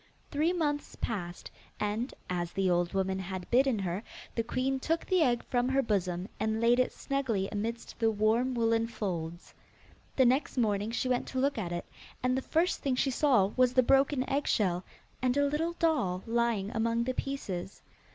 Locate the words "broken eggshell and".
13.83-15.37